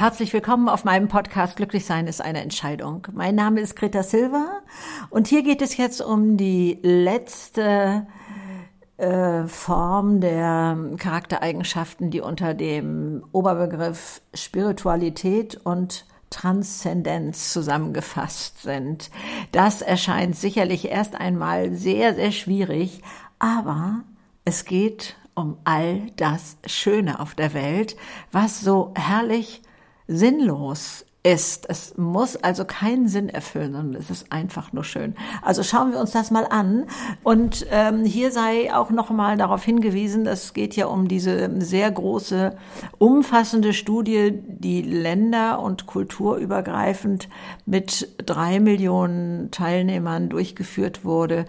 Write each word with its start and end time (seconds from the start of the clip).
Herzlich 0.00 0.32
willkommen 0.32 0.70
auf 0.70 0.84
meinem 0.84 1.08
Podcast 1.08 1.56
Glücklich 1.56 1.84
sein 1.84 2.06
ist 2.06 2.22
eine 2.22 2.40
Entscheidung. 2.40 3.06
Mein 3.12 3.34
Name 3.34 3.60
ist 3.60 3.76
Greta 3.76 4.02
Silva 4.02 4.62
und 5.10 5.28
hier 5.28 5.42
geht 5.42 5.60
es 5.60 5.76
jetzt 5.76 6.00
um 6.00 6.38
die 6.38 6.78
letzte 6.80 8.06
äh, 8.96 9.44
Form 9.44 10.22
der 10.22 10.78
Charaktereigenschaften, 10.96 12.10
die 12.10 12.22
unter 12.22 12.54
dem 12.54 13.24
Oberbegriff 13.32 14.22
Spiritualität 14.32 15.60
und 15.64 16.06
Transzendenz 16.30 17.52
zusammengefasst 17.52 18.62
sind. 18.62 19.10
Das 19.52 19.82
erscheint 19.82 20.34
sicherlich 20.34 20.88
erst 20.88 21.14
einmal 21.14 21.74
sehr, 21.74 22.14
sehr 22.14 22.32
schwierig, 22.32 23.02
aber 23.38 24.00
es 24.46 24.64
geht 24.64 25.16
um 25.34 25.58
all 25.64 26.10
das 26.16 26.56
Schöne 26.64 27.20
auf 27.20 27.34
der 27.34 27.52
Welt, 27.52 27.98
was 28.32 28.62
so 28.62 28.94
herrlich 28.96 29.60
sinnlos 30.10 31.06
ist. 31.22 31.68
Es 31.68 31.96
muss 31.98 32.36
also 32.36 32.64
keinen 32.64 33.06
Sinn 33.06 33.28
erfüllen, 33.28 33.72
sondern 33.72 34.00
es 34.00 34.10
ist 34.10 34.32
einfach 34.32 34.72
nur 34.72 34.84
schön. 34.84 35.14
Also 35.42 35.62
schauen 35.62 35.92
wir 35.92 36.00
uns 36.00 36.12
das 36.12 36.30
mal 36.30 36.46
an. 36.48 36.86
Und 37.22 37.66
ähm, 37.70 38.04
hier 38.04 38.30
sei 38.32 38.74
auch 38.74 38.90
noch 38.90 39.10
mal 39.10 39.36
darauf 39.36 39.62
hingewiesen, 39.62 40.26
es 40.26 40.54
geht 40.54 40.76
ja 40.76 40.86
um 40.86 41.08
diese 41.08 41.50
sehr 41.60 41.90
große, 41.90 42.56
umfassende 42.98 43.74
Studie, 43.74 44.32
die 44.32 44.80
länder- 44.82 45.60
und 45.60 45.86
kulturübergreifend 45.86 47.28
mit 47.66 48.08
drei 48.24 48.58
Millionen 48.58 49.50
Teilnehmern 49.50 50.30
durchgeführt 50.30 51.04
wurde, 51.04 51.44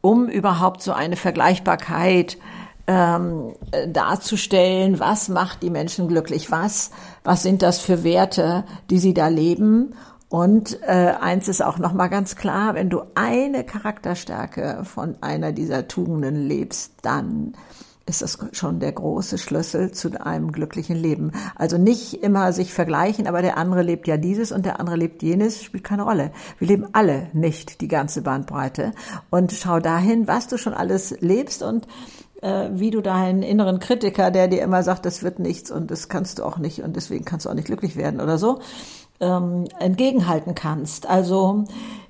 um 0.00 0.28
überhaupt 0.28 0.82
so 0.82 0.92
eine 0.92 1.16
Vergleichbarkeit 1.16 2.38
ähm, 2.86 3.54
darzustellen, 3.88 5.00
was 5.00 5.28
macht 5.28 5.62
die 5.62 5.70
Menschen 5.70 6.08
glücklich, 6.08 6.50
was, 6.50 6.90
was 7.24 7.42
sind 7.42 7.62
das 7.62 7.80
für 7.80 8.04
Werte, 8.04 8.64
die 8.90 8.98
sie 8.98 9.14
da 9.14 9.28
leben. 9.28 9.94
Und 10.28 10.80
äh, 10.82 11.14
eins 11.20 11.48
ist 11.48 11.62
auch 11.62 11.78
nochmal 11.78 12.10
ganz 12.10 12.36
klar, 12.36 12.74
wenn 12.74 12.90
du 12.90 13.02
eine 13.14 13.64
Charakterstärke 13.64 14.82
von 14.84 15.16
einer 15.20 15.52
dieser 15.52 15.88
Tugenden 15.88 16.46
lebst, 16.46 16.94
dann 17.02 17.54
ist 18.06 18.22
das 18.22 18.38
schon 18.52 18.78
der 18.78 18.92
große 18.92 19.36
Schlüssel 19.36 19.90
zu 19.90 20.24
einem 20.24 20.52
glücklichen 20.52 20.96
Leben. 20.96 21.32
Also 21.56 21.76
nicht 21.76 22.22
immer 22.22 22.52
sich 22.52 22.72
vergleichen, 22.72 23.26
aber 23.26 23.42
der 23.42 23.58
andere 23.58 23.82
lebt 23.82 24.06
ja 24.06 24.16
dieses 24.16 24.52
und 24.52 24.64
der 24.64 24.78
andere 24.78 24.96
lebt 24.96 25.22
jenes, 25.24 25.62
spielt 25.62 25.82
keine 25.82 26.04
Rolle. 26.04 26.30
Wir 26.58 26.68
leben 26.68 26.86
alle 26.92 27.28
nicht 27.32 27.80
die 27.80 27.88
ganze 27.88 28.22
Bandbreite. 28.22 28.92
Und 29.30 29.52
schau 29.52 29.80
dahin, 29.80 30.28
was 30.28 30.46
du 30.46 30.56
schon 30.56 30.72
alles 30.72 31.16
lebst 31.20 31.64
und 31.64 31.88
äh, 32.46 32.70
wie 32.78 32.90
du 32.90 33.00
deinen 33.00 33.42
inneren 33.42 33.80
Kritiker, 33.80 34.30
der 34.30 34.46
dir 34.46 34.62
immer 34.62 34.84
sagt, 34.84 35.04
das 35.04 35.24
wird 35.24 35.40
nichts 35.40 35.70
und 35.70 35.90
das 35.90 36.08
kannst 36.08 36.38
du 36.38 36.44
auch 36.44 36.58
nicht 36.58 36.80
und 36.82 36.94
deswegen 36.94 37.24
kannst 37.24 37.46
du 37.46 37.50
auch 37.50 37.54
nicht 37.54 37.66
glücklich 37.66 37.96
werden 37.96 38.20
oder 38.20 38.38
so, 38.38 38.60
ähm, 39.18 39.64
entgegenhalten 39.80 40.54
kannst. 40.54 41.08
Also 41.08 41.64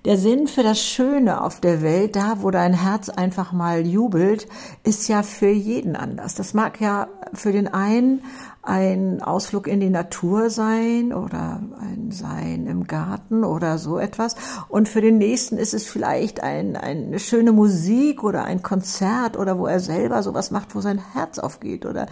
der 0.05 0.19
Sinn 0.19 0.47
für 0.47 0.63
das 0.63 0.79
Schöne 0.79 1.43
auf 1.43 1.61
der 1.61 1.81
Welt, 1.81 2.17
da 2.17 2.43
wo 2.43 2.51
dein 2.51 2.75
Herz 2.75 3.09
einfach 3.09 3.53
mal 3.53 3.87
jubelt, 3.87 4.47
ist 4.85 5.09
ja 5.09 5.23
für 5.23 5.49
jeden 5.49 5.97
anders. 5.97 6.35
Das 6.35 6.53
mag 6.53 6.83
ja 6.83 7.09
für 7.33 7.53
den 7.53 7.73
einen 7.73 8.23
ein 8.67 9.23
Ausflug 9.23 9.69
in 9.69 9.79
die 9.79 9.91
Natur 9.91 10.51
sein 10.51 11.13
oder 11.13 11.61
ein 11.81 12.11
Sein 12.11 12.67
im 12.67 12.87
Garten 12.87 13.45
oder 13.45 13.79
so 13.79 13.99
etwas. 13.99 14.35
Und 14.69 14.89
für 14.89 15.01
den 15.01 15.19
nächsten 15.19 15.57
ist 15.57 15.73
es 15.73 15.87
vielleicht 15.87 16.43
ein, 16.43 16.77
eine 16.77 17.19
schöne 17.21 17.53
Musik 17.53 18.25
oder 18.25 18.45
ein 18.45 18.63
Konzert 18.63 19.39
oder 19.39 19.59
wo 19.59 19.67
er 19.67 19.79
selber 19.79 20.23
sowas 20.23 20.51
macht, 20.51 20.75
wo 20.75 20.81
sein 20.81 21.01
Herz 21.13 21.39
aufgeht. 21.39 21.87
Oder 21.87 22.07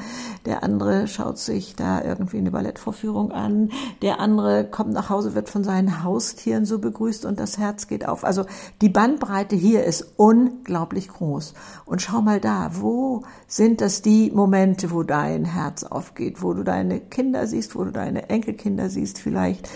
der 0.47 0.63
andere 0.63 1.09
schaut 1.09 1.39
sich 1.39 1.75
da 1.75 2.03
irgendwie 2.03 2.39
eine 2.39 2.53
Ballettvorführung 2.53 3.33
an. 3.33 3.71
Der 4.03 4.21
andere 4.21 4.65
kommt 4.65 4.93
nach 4.93 5.11
Hause, 5.11 5.35
wird 5.35 5.49
von 5.49 5.65
seinen 5.65 6.05
Haustieren 6.05 6.67
so 6.67 6.79
begrüßt 6.79 7.25
und 7.25 7.41
das 7.41 7.59
Herz 7.59 7.89
geht 7.89 8.07
auf. 8.07 8.25
Also 8.25 8.47
die 8.81 8.89
Bandbreite 8.89 9.57
hier 9.57 9.85
ist 9.85 10.15
unglaublich 10.17 11.09
groß. 11.09 11.55
Und 11.85 12.01
schau 12.01 12.21
mal 12.21 12.41
da, 12.41 12.71
wo 12.75 13.25
sind 13.49 13.81
das 13.81 14.03
die 14.03 14.31
Momente, 14.31 14.93
wo 14.93 15.03
dein 15.03 15.45
Herz 15.45 15.83
aufgeht? 15.83 16.44
Wo 16.45 16.55
du 16.55 16.63
deine 16.63 17.01
Kinder 17.01 17.47
siehst, 17.47 17.75
wo 17.75 17.85
du 17.85 17.91
deine 17.91 18.29
Enkelkinder 18.31 18.89
siehst 18.89 19.19
vielleicht. 19.19 19.69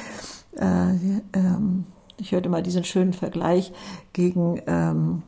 Äh, 0.56 0.92
ähm, 1.32 1.86
ich 2.18 2.32
hörte 2.32 2.48
mal 2.48 2.62
diesen 2.62 2.84
schönen 2.84 3.12
Vergleich 3.12 3.72
gegen 4.12 4.60
ähm, 4.66 5.22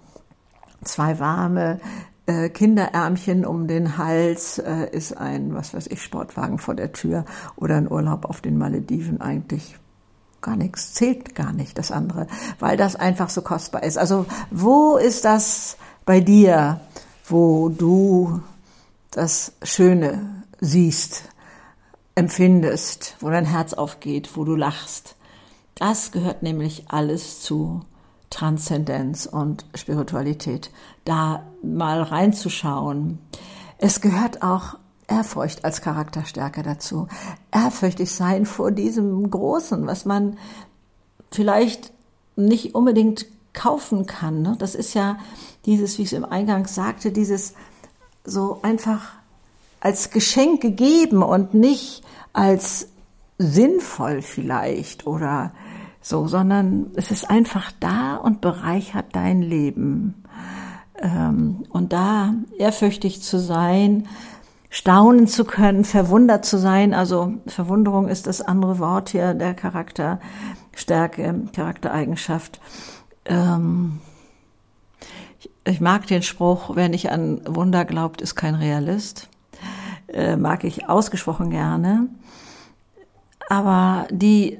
zwei 0.84 1.18
warme 1.18 1.80
äh, 2.26 2.48
Kinderärmchen 2.48 3.44
um 3.44 3.66
den 3.66 3.96
Hals 3.98 4.58
äh, 4.58 4.88
ist 4.92 5.16
ein, 5.16 5.54
was 5.54 5.74
weiß 5.74 5.86
ich, 5.88 6.02
Sportwagen 6.02 6.58
vor 6.58 6.74
der 6.74 6.92
Tür 6.92 7.24
oder 7.56 7.76
ein 7.76 7.90
Urlaub 7.90 8.24
auf 8.24 8.40
den 8.40 8.58
Malediven 8.58 9.20
eigentlich 9.20 9.76
gar 10.40 10.56
nichts, 10.56 10.94
zählt 10.94 11.34
gar 11.34 11.52
nicht 11.52 11.76
das 11.76 11.90
andere, 11.90 12.26
weil 12.58 12.76
das 12.76 12.96
einfach 12.96 13.30
so 13.30 13.42
kostbar 13.42 13.82
ist. 13.82 13.98
Also 13.98 14.26
wo 14.50 14.96
ist 14.96 15.24
das 15.24 15.76
bei 16.04 16.20
dir, 16.20 16.80
wo 17.26 17.68
du 17.68 18.40
das 19.10 19.52
Schöne 19.62 20.39
siehst, 20.60 21.24
empfindest, 22.14 23.16
wo 23.20 23.30
dein 23.30 23.46
Herz 23.46 23.72
aufgeht, 23.72 24.36
wo 24.36 24.44
du 24.44 24.54
lachst. 24.54 25.16
Das 25.74 26.12
gehört 26.12 26.42
nämlich 26.42 26.84
alles 26.88 27.40
zu 27.40 27.82
Transzendenz 28.28 29.26
und 29.26 29.64
Spiritualität. 29.74 30.70
Da 31.04 31.44
mal 31.62 32.02
reinzuschauen. 32.02 33.18
Es 33.78 34.00
gehört 34.00 34.42
auch 34.42 34.76
Ehrfurcht 35.08 35.64
als 35.64 35.80
Charakterstärke 35.80 36.62
dazu. 36.62 37.08
Ehrfürchtig 37.50 38.12
sein 38.12 38.46
vor 38.46 38.70
diesem 38.70 39.28
Großen, 39.28 39.86
was 39.86 40.04
man 40.04 40.38
vielleicht 41.32 41.92
nicht 42.36 42.74
unbedingt 42.74 43.26
kaufen 43.52 44.06
kann. 44.06 44.42
Ne? 44.42 44.56
Das 44.58 44.74
ist 44.74 44.94
ja 44.94 45.18
dieses, 45.66 45.98
wie 45.98 46.02
ich 46.02 46.12
es 46.12 46.18
im 46.18 46.24
Eingang 46.24 46.66
sagte, 46.66 47.10
dieses 47.10 47.54
so 48.24 48.60
einfach 48.62 49.19
als 49.80 50.10
Geschenk 50.10 50.60
gegeben 50.60 51.22
und 51.22 51.54
nicht 51.54 52.02
als 52.32 52.88
sinnvoll 53.38 54.22
vielleicht 54.22 55.06
oder 55.06 55.52
so, 56.02 56.26
sondern 56.26 56.90
es 56.94 57.10
ist 57.10 57.28
einfach 57.28 57.72
da 57.80 58.16
und 58.16 58.40
bereichert 58.40 59.06
dein 59.12 59.42
Leben. 59.42 60.22
Ähm, 61.00 61.64
und 61.70 61.92
da 61.92 62.34
ehrfürchtig 62.58 63.22
zu 63.22 63.38
sein, 63.38 64.06
staunen 64.68 65.26
zu 65.26 65.44
können, 65.44 65.84
verwundert 65.84 66.44
zu 66.44 66.58
sein, 66.58 66.94
also 66.94 67.34
Verwunderung 67.46 68.08
ist 68.08 68.26
das 68.26 68.40
andere 68.40 68.78
Wort 68.78 69.10
hier 69.10 69.34
der 69.34 69.54
Charakterstärke, 69.54 71.48
Charaktereigenschaft. 71.54 72.60
Ähm, 73.24 74.00
ich 75.64 75.80
mag 75.80 76.06
den 76.06 76.22
Spruch, 76.22 76.76
wer 76.76 76.88
nicht 76.88 77.10
an 77.10 77.40
Wunder 77.46 77.84
glaubt, 77.84 78.20
ist 78.20 78.34
kein 78.34 78.54
Realist 78.54 79.30
äh, 80.12 80.36
mag 80.36 80.64
ich 80.64 80.88
ausgesprochen 80.88 81.50
gerne. 81.50 82.08
Aber 83.48 84.06
die, 84.10 84.58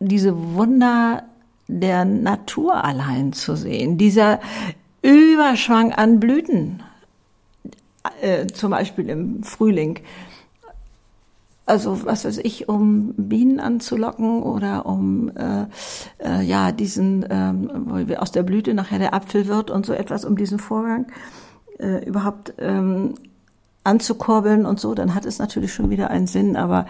diese 0.00 0.54
Wunder 0.54 1.24
der 1.68 2.04
Natur 2.04 2.84
allein 2.84 3.32
zu 3.32 3.56
sehen, 3.56 3.98
dieser 3.98 4.40
Überschwang 5.02 5.92
an 5.92 6.20
Blüten, 6.20 6.82
äh, 8.20 8.46
zum 8.46 8.70
Beispiel 8.70 9.08
im 9.08 9.42
Frühling, 9.42 10.00
also 11.66 12.04
was 12.04 12.24
weiß 12.24 12.38
ich, 12.38 12.68
um 12.68 13.12
Bienen 13.16 13.58
anzulocken 13.58 14.42
oder 14.42 14.86
um 14.86 15.30
äh, 15.36 15.66
äh, 16.18 16.42
ja 16.42 16.70
diesen, 16.70 17.26
ähm, 17.28 18.16
aus 18.16 18.30
der 18.30 18.44
Blüte 18.44 18.72
nachher 18.72 19.00
der 19.00 19.14
Apfel 19.14 19.48
wird 19.48 19.70
und 19.70 19.84
so 19.84 19.92
etwas, 19.92 20.24
um 20.24 20.36
diesen 20.36 20.60
Vorgang 20.60 21.06
äh, 21.78 22.04
überhaupt 22.06 22.54
ähm, 22.58 23.14
anzukurbeln 23.86 24.66
und 24.66 24.80
so, 24.80 24.94
dann 24.94 25.14
hat 25.14 25.24
es 25.24 25.38
natürlich 25.38 25.72
schon 25.72 25.90
wieder 25.90 26.10
einen 26.10 26.26
Sinn. 26.26 26.56
Aber 26.56 26.86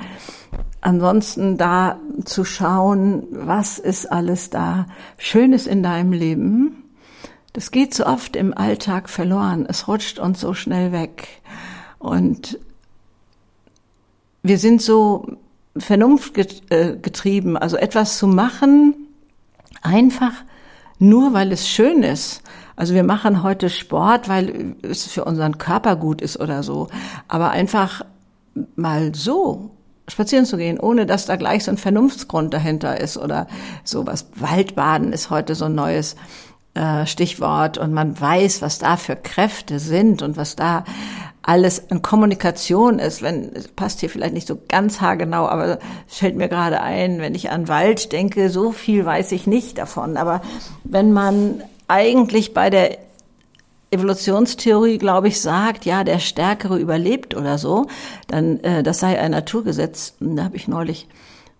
ansonsten 0.80 1.56
da 1.56 1.98
zu 2.24 2.44
schauen, 2.44 3.24
was 3.30 3.78
ist 3.78 4.06
alles 4.10 4.50
da 4.50 4.86
Schönes 5.18 5.66
in 5.66 5.82
deinem 5.82 6.12
Leben, 6.12 6.82
das 7.52 7.70
geht 7.70 7.94
so 7.94 8.04
oft 8.04 8.36
im 8.36 8.56
Alltag 8.56 9.08
verloren. 9.08 9.64
Es 9.66 9.88
rutscht 9.88 10.18
uns 10.18 10.40
so 10.40 10.52
schnell 10.52 10.92
weg. 10.92 11.28
Und 11.98 12.58
wir 14.42 14.58
sind 14.58 14.82
so 14.82 15.26
vernunftgetrieben, 15.78 17.56
also 17.56 17.78
etwas 17.78 18.18
zu 18.18 18.26
machen, 18.26 18.94
einfach 19.80 20.32
nur 20.98 21.32
weil 21.32 21.50
es 21.50 21.66
schön 21.68 22.02
ist. 22.02 22.42
Also 22.76 22.94
wir 22.94 23.04
machen 23.04 23.42
heute 23.42 23.70
Sport, 23.70 24.28
weil 24.28 24.76
es 24.82 25.06
für 25.06 25.24
unseren 25.24 25.58
Körper 25.58 25.96
gut 25.96 26.20
ist 26.20 26.38
oder 26.38 26.62
so. 26.62 26.88
Aber 27.26 27.50
einfach 27.50 28.04
mal 28.76 29.14
so 29.14 29.70
spazieren 30.08 30.44
zu 30.44 30.56
gehen, 30.56 30.78
ohne 30.78 31.06
dass 31.06 31.26
da 31.26 31.36
gleich 31.36 31.64
so 31.64 31.70
ein 31.70 31.78
Vernunftsgrund 31.78 32.54
dahinter 32.54 33.00
ist 33.00 33.16
oder 33.16 33.48
sowas. 33.82 34.26
Waldbaden 34.36 35.12
ist 35.12 35.30
heute 35.30 35.54
so 35.54 35.64
ein 35.64 35.74
neues 35.74 36.16
äh, 36.74 37.06
Stichwort 37.06 37.78
und 37.78 37.92
man 37.92 38.20
weiß, 38.20 38.62
was 38.62 38.78
da 38.78 38.96
für 38.96 39.16
Kräfte 39.16 39.80
sind 39.80 40.22
und 40.22 40.36
was 40.36 40.54
da 40.54 40.84
alles 41.42 41.90
an 41.90 42.02
Kommunikation 42.02 42.98
ist, 42.98 43.22
wenn, 43.22 43.52
es 43.54 43.68
passt 43.68 44.00
hier 44.00 44.10
vielleicht 44.10 44.34
nicht 44.34 44.48
so 44.48 44.58
ganz 44.68 45.00
haargenau, 45.00 45.46
aber 45.46 45.78
es 46.08 46.16
fällt 46.16 46.36
mir 46.36 46.48
gerade 46.48 46.80
ein, 46.80 47.20
wenn 47.20 47.36
ich 47.36 47.50
an 47.50 47.68
Wald 47.68 48.12
denke, 48.12 48.50
so 48.50 48.72
viel 48.72 49.06
weiß 49.06 49.32
ich 49.32 49.46
nicht 49.46 49.78
davon. 49.78 50.16
Aber 50.16 50.42
wenn 50.82 51.12
man 51.12 51.62
eigentlich 51.88 52.54
bei 52.54 52.70
der 52.70 52.98
Evolutionstheorie, 53.90 54.98
glaube 54.98 55.28
ich, 55.28 55.40
sagt, 55.40 55.84
ja, 55.84 56.04
der 56.04 56.18
Stärkere 56.18 56.78
überlebt 56.78 57.36
oder 57.36 57.56
so, 57.56 57.86
dann 58.26 58.60
äh, 58.60 58.82
das 58.82 58.98
sei 58.98 59.18
ein 59.18 59.30
Naturgesetz. 59.30 60.14
Da 60.20 60.44
habe 60.44 60.56
ich 60.56 60.68
neulich 60.68 61.08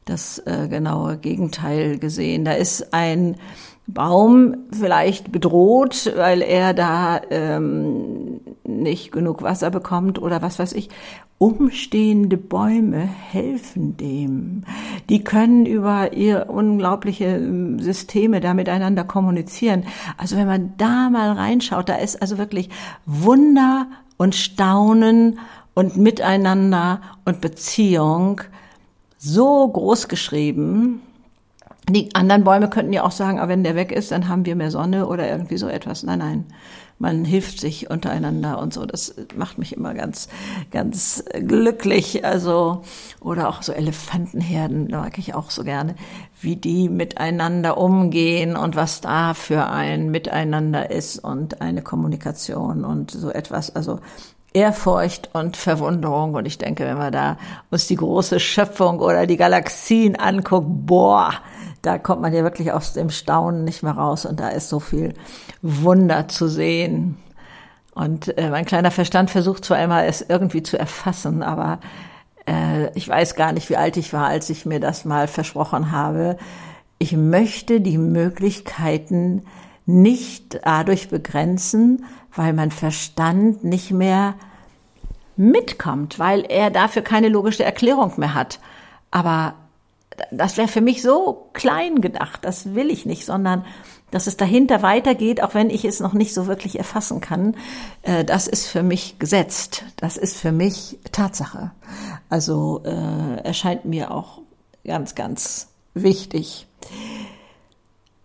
das 0.04 0.38
äh, 0.40 0.68
genaue 0.68 1.18
Gegenteil 1.18 1.98
gesehen. 1.98 2.44
Da 2.44 2.52
ist 2.52 2.92
ein 2.92 3.36
Baum 3.86 4.56
vielleicht 4.72 5.30
bedroht, 5.30 6.12
weil 6.16 6.42
er 6.42 6.74
da 6.74 7.20
ähm, 7.30 8.40
nicht 8.64 9.12
genug 9.12 9.42
Wasser 9.42 9.70
bekommt 9.70 10.20
oder 10.20 10.42
was 10.42 10.58
weiß 10.58 10.72
ich. 10.72 10.88
Umstehende 11.38 12.36
Bäume 12.36 12.98
helfen 12.98 13.96
dem. 13.96 14.64
Die 15.08 15.22
können 15.22 15.66
über 15.66 16.14
ihr 16.14 16.48
unglaubliche 16.48 17.26
ähm, 17.26 17.78
Systeme 17.78 18.40
da 18.40 18.54
miteinander 18.54 19.04
kommunizieren. 19.04 19.84
Also 20.16 20.36
wenn 20.36 20.46
man 20.46 20.74
da 20.78 21.08
mal 21.10 21.32
reinschaut, 21.32 21.88
da 21.88 21.96
ist 21.96 22.20
also 22.20 22.38
wirklich 22.38 22.70
Wunder 23.04 23.86
und 24.16 24.34
Staunen 24.34 25.38
und 25.74 25.96
Miteinander 25.96 27.02
und 27.24 27.40
Beziehung 27.40 28.40
so 29.18 29.68
groß 29.68 30.08
geschrieben, 30.08 31.02
die 31.88 32.14
anderen 32.14 32.42
Bäume 32.42 32.68
könnten 32.68 32.92
ja 32.92 33.04
auch 33.04 33.12
sagen, 33.12 33.38
aber 33.38 33.50
wenn 33.50 33.62
der 33.62 33.76
weg 33.76 33.92
ist, 33.92 34.10
dann 34.10 34.28
haben 34.28 34.44
wir 34.44 34.56
mehr 34.56 34.72
Sonne 34.72 35.06
oder 35.06 35.28
irgendwie 35.30 35.56
so 35.56 35.68
etwas. 35.68 36.02
Nein, 36.02 36.18
nein. 36.18 36.44
Man 36.98 37.26
hilft 37.26 37.60
sich 37.60 37.90
untereinander 37.90 38.58
und 38.58 38.72
so. 38.72 38.86
Das 38.86 39.14
macht 39.36 39.58
mich 39.58 39.76
immer 39.76 39.92
ganz, 39.92 40.28
ganz 40.70 41.22
glücklich. 41.46 42.24
Also, 42.24 42.82
oder 43.20 43.48
auch 43.48 43.62
so 43.62 43.72
Elefantenherden, 43.72 44.88
da 44.88 45.02
mag 45.02 45.18
ich 45.18 45.34
auch 45.34 45.50
so 45.50 45.62
gerne, 45.62 45.94
wie 46.40 46.56
die 46.56 46.88
miteinander 46.88 47.76
umgehen 47.76 48.56
und 48.56 48.76
was 48.76 49.02
da 49.02 49.34
für 49.34 49.66
ein 49.66 50.10
Miteinander 50.10 50.90
ist 50.90 51.18
und 51.18 51.60
eine 51.60 51.82
Kommunikation 51.82 52.84
und 52.84 53.10
so 53.10 53.30
etwas. 53.30 53.76
Also, 53.76 54.00
Ehrfurcht 54.54 55.28
und 55.34 55.58
Verwunderung. 55.58 56.34
Und 56.34 56.46
ich 56.46 56.56
denke, 56.56 56.86
wenn 56.86 56.96
wir 56.96 57.10
da 57.10 57.36
uns 57.70 57.86
die 57.88 57.96
große 57.96 58.40
Schöpfung 58.40 59.00
oder 59.00 59.26
die 59.26 59.36
Galaxien 59.36 60.16
anguckt, 60.16 60.66
boah, 60.66 61.34
da 61.86 61.98
kommt 61.98 62.20
man 62.20 62.34
ja 62.34 62.42
wirklich 62.42 62.72
aus 62.72 62.94
dem 62.94 63.10
Staunen 63.10 63.64
nicht 63.64 63.82
mehr 63.82 63.92
raus 63.92 64.26
und 64.26 64.40
da 64.40 64.48
ist 64.48 64.68
so 64.68 64.80
viel 64.80 65.14
Wunder 65.62 66.26
zu 66.26 66.48
sehen. 66.48 67.16
Und 67.94 68.36
äh, 68.36 68.50
mein 68.50 68.64
kleiner 68.64 68.90
Verstand 68.90 69.30
versucht 69.30 69.64
zwar 69.64 69.82
immer, 69.82 70.04
es 70.04 70.20
irgendwie 70.20 70.62
zu 70.62 70.78
erfassen, 70.78 71.42
aber 71.42 71.78
äh, 72.46 72.90
ich 72.94 73.08
weiß 73.08 73.36
gar 73.36 73.52
nicht, 73.52 73.70
wie 73.70 73.76
alt 73.76 73.96
ich 73.96 74.12
war, 74.12 74.26
als 74.26 74.50
ich 74.50 74.66
mir 74.66 74.80
das 74.80 75.04
mal 75.04 75.28
versprochen 75.28 75.92
habe. 75.92 76.36
Ich 76.98 77.12
möchte 77.12 77.80
die 77.80 77.98
Möglichkeiten 77.98 79.42
nicht 79.86 80.60
dadurch 80.64 81.08
begrenzen, 81.08 82.04
weil 82.34 82.52
mein 82.52 82.72
Verstand 82.72 83.62
nicht 83.62 83.92
mehr 83.92 84.34
mitkommt, 85.36 86.18
weil 86.18 86.44
er 86.48 86.70
dafür 86.70 87.02
keine 87.02 87.28
logische 87.28 87.64
Erklärung 87.64 88.14
mehr 88.16 88.34
hat. 88.34 88.58
Aber 89.12 89.54
das 90.30 90.56
wäre 90.56 90.68
für 90.68 90.80
mich 90.80 91.02
so 91.02 91.48
klein 91.52 92.00
gedacht, 92.00 92.40
das 92.44 92.74
will 92.74 92.90
ich 92.90 93.06
nicht, 93.06 93.24
sondern 93.24 93.64
dass 94.10 94.26
es 94.26 94.36
dahinter 94.36 94.82
weitergeht, 94.82 95.42
auch 95.42 95.54
wenn 95.54 95.68
ich 95.68 95.84
es 95.84 96.00
noch 96.00 96.12
nicht 96.12 96.32
so 96.32 96.46
wirklich 96.46 96.78
erfassen 96.78 97.20
kann, 97.20 97.56
äh, 98.02 98.24
das 98.24 98.46
ist 98.46 98.66
für 98.66 98.82
mich 98.82 99.18
gesetzt, 99.18 99.84
das 99.96 100.16
ist 100.16 100.36
für 100.36 100.52
mich 100.52 100.98
Tatsache. 101.12 101.72
Also 102.28 102.82
äh, 102.84 103.40
erscheint 103.42 103.84
mir 103.84 104.10
auch 104.10 104.40
ganz, 104.84 105.14
ganz 105.14 105.68
wichtig. 105.94 106.66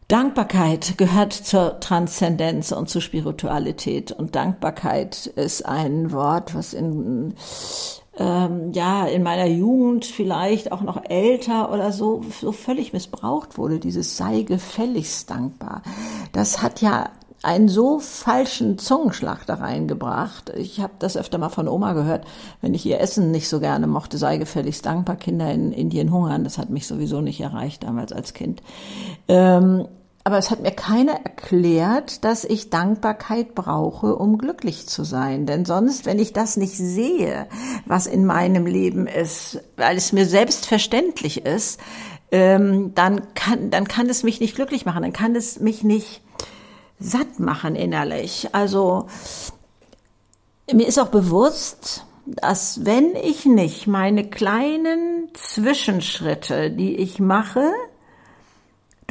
Dankbarkeit 0.08 0.98
gehört 0.98 1.32
zur 1.32 1.80
Transzendenz 1.80 2.74
und 2.74 2.90
zur 2.90 3.02
Spiritualität. 3.02 4.12
Und 4.12 4.36
Dankbarkeit 4.36 5.26
ist 5.26 5.66
ein 5.66 6.12
Wort, 6.12 6.54
was 6.54 6.74
in 6.74 7.34
ähm, 8.18 8.72
ja 8.74 9.06
in 9.06 9.24
meiner 9.24 9.46
Jugend 9.46 10.06
vielleicht 10.06 10.72
auch 10.72 10.81
noch 10.81 11.02
älter 11.10 11.72
oder 11.72 11.92
so 11.92 12.22
so 12.42 12.52
völlig 12.52 12.94
missbraucht 12.94 13.58
wurde. 13.58 13.80
Dieses 13.80 14.18
sei 14.18 14.42
gefälligst 14.42 15.30
dankbar. 15.30 15.81
Das 16.34 16.62
hat 16.62 16.81
ja 16.81 17.10
einen 17.44 17.69
so 17.69 18.00
falschen 18.00 18.78
Zungenschlag 18.78 19.46
da 19.48 19.56
reingebracht. 19.56 20.52
Ich 20.56 20.80
habe 20.80 20.94
das 21.00 21.18
öfter 21.18 21.38
mal 21.38 21.50
von 21.50 21.68
Oma 21.68 21.94
gehört, 21.94 22.25
wenn 22.62 22.74
ich 22.74 22.86
ihr 22.86 23.00
Essen 23.00 23.31
nicht 23.31 23.50
so 23.50 23.60
gerne 23.60 23.88
mochte, 23.88 24.18
sei 24.18 24.38
gefälligst 24.38 24.86
dankbar, 24.86 25.16
Kinder 25.16 25.52
in 25.52 25.72
Indien 25.72 26.12
hungern. 26.12 26.44
Das 26.44 26.58
hat 26.58 26.69
mich 26.69 26.86
sowieso 26.86 27.22
nicht 27.22 27.42
erreicht 27.42 27.84
damals 27.84 28.12
als 28.12 28.34
Kind. 28.34 28.62
Ähm, 29.28 29.88
aber 30.24 30.38
es 30.38 30.52
hat 30.52 30.62
mir 30.62 30.72
keiner 30.72 31.14
erklärt, 31.14 32.24
dass 32.24 32.44
ich 32.44 32.70
Dankbarkeit 32.70 33.56
brauche, 33.56 34.16
um 34.16 34.38
glücklich 34.38 34.88
zu 34.88 35.04
sein. 35.04 35.46
Denn 35.46 35.66
sonst, 35.66 36.06
wenn 36.06 36.20
ich 36.20 36.32
das 36.32 36.58
nicht 36.58 36.78
sehe, 36.78 37.48
was 37.86 38.06
in 38.06 38.26
meinem 38.26 38.66
Leben 38.66 39.08
ist, 39.08 39.62
weil 39.78 39.98
es 39.98 40.14
mir 40.14 40.26
selbstverständlich 40.26 41.46
ist, 41.46 41.80
ähm, 42.32 42.94
dann 42.94 43.34
kann, 43.34 43.72
dann 43.72 43.88
kann 43.88 44.10
es 44.10 44.24
mich 44.24 44.40
nicht 44.40 44.56
glücklich 44.56 44.86
machen, 44.86 45.02
dann 45.02 45.14
kann 45.14 45.36
es 45.36 45.60
mich 45.60 45.84
nicht 45.84 46.22
satt 47.00 47.40
machen 47.40 47.76
innerlich. 47.76 48.50
Also, 48.54 49.08
mir 50.72 50.88
ist 50.88 51.00
auch 51.00 51.10
bewusst, 51.10 52.06
dass 52.26 52.86
wenn 52.86 53.16
ich 53.16 53.46
nicht 53.46 53.88
meine 53.88 54.30
kleinen 54.30 55.30
Zwischenschritte, 55.34 56.70
die 56.70 56.96
ich 56.96 57.20
mache, 57.20 57.72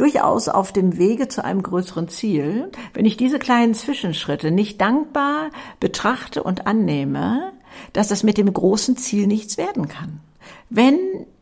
durchaus 0.01 0.49
auf 0.49 0.73
dem 0.73 0.97
Wege 0.97 1.29
zu 1.29 1.45
einem 1.45 1.63
größeren 1.63 2.09
Ziel, 2.09 2.73
wenn 2.95 3.05
ich 3.05 3.19
diese 3.19 3.39
kleinen 3.39 3.75
Zwischenschritte 3.75 4.51
nicht 4.51 4.81
dankbar 4.81 5.51
betrachte 5.79 6.43
und 6.43 6.67
annehme, 6.67 7.53
dass 7.93 8.09
das 8.09 8.23
mit 8.23 8.39
dem 8.39 8.51
großen 8.51 8.97
Ziel 8.97 9.27
nichts 9.27 9.59
werden 9.59 9.89
kann. 9.89 10.21
Wenn 10.71 10.99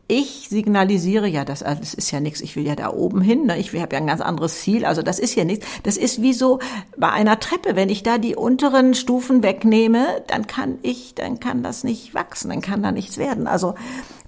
ich 0.09 0.47
signalisiere, 0.49 1.27
ja, 1.27 1.45
das, 1.45 1.59
das 1.59 1.93
ist 1.93 2.09
ja 2.09 2.19
nichts, 2.19 2.41
ich 2.41 2.55
will 2.55 2.65
ja 2.65 2.75
da 2.75 2.91
oben 2.91 3.21
hin, 3.21 3.45
ne? 3.45 3.59
ich 3.59 3.67
habe 3.79 3.93
ja 3.95 4.01
ein 4.01 4.07
ganz 4.07 4.21
anderes 4.21 4.59
Ziel, 4.59 4.83
also 4.83 5.03
das 5.03 5.19
ist 5.19 5.35
ja 5.35 5.45
nichts. 5.45 5.67
Das 5.83 5.97
ist 5.97 6.19
wie 6.21 6.33
so 6.33 6.59
bei 6.97 7.11
einer 7.11 7.39
Treppe, 7.39 7.75
wenn 7.75 7.89
ich 7.89 8.01
da 8.01 8.17
die 8.17 8.35
unteren 8.35 8.95
Stufen 8.95 9.43
wegnehme, 9.43 10.23
dann 10.25 10.47
kann 10.47 10.79
ich, 10.81 11.13
dann 11.13 11.39
kann 11.39 11.61
das 11.61 11.83
nicht 11.83 12.15
wachsen, 12.15 12.49
dann 12.49 12.61
kann 12.61 12.81
da 12.81 12.91
nichts 12.91 13.19
werden. 13.19 13.45
Also 13.45 13.75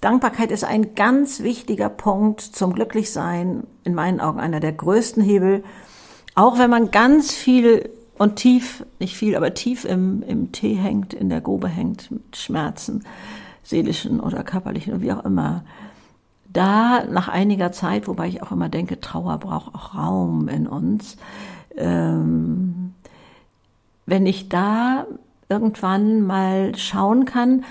Dankbarkeit 0.02 0.52
ist 0.52 0.64
ein 0.64 0.94
ganz 0.94 1.42
wichtiger 1.42 1.90
Punkt 1.90 2.42
zum 2.42 2.74
Glücklichsein, 2.74 3.64
in 3.84 3.96
meinen 3.96 4.22
Augen 4.22 4.40
einer 4.40 4.60
der 4.60 4.74
größten 4.74 5.24
Hebel. 5.24 5.64
Auch 6.36 6.60
wenn 6.60 6.70
man 6.70 6.92
ganz 6.92 7.34
viel 7.34 7.90
und 8.20 8.36
tief, 8.36 8.86
nicht 9.00 9.18
viel, 9.18 9.36
aber 9.36 9.56
tief 9.56 9.86
im, 9.86 10.22
im 10.22 10.52
Tee 10.52 10.76
hängt, 10.76 11.16
in 11.16 11.30
der 11.30 11.42
Grube 11.42 11.68
hängt, 11.68 12.12
mit 12.12 12.38
Schmerzen 12.38 13.04
seelischen 13.64 14.20
oder 14.20 14.44
körperlichen 14.44 14.94
oder 14.94 15.02
wie 15.02 15.14
auch 15.14 15.26
immer. 15.26 15.64
Da 16.52 17.06
nach 17.06 17.30
einiger 17.30 17.72
Zeit, 17.72 18.08
wobei 18.08 18.28
ich 18.28 18.44
auch 18.44 18.52
immer 18.52 18.70
denke, 18.70 19.00
Trauer 19.00 19.38
braucht 19.38 19.74
auch 19.74 19.96
Raum 19.96 20.48
in 20.48 20.68
uns, 20.68 21.18
ähm, 21.78 22.94
wenn 24.06 24.26
ich 24.26 24.50
da 24.50 25.06
irgendwann 25.48 26.22
mal 26.22 26.76
schauen 26.76 27.26
kann, 27.26 27.64